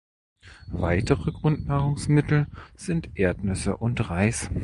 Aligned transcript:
Weitere 0.73 1.31
Grundnahrungsmittel 1.31 2.47
sind 2.75 3.15
Erdnüsse 3.19 3.77
und 3.77 4.09
Reis. 4.09 4.49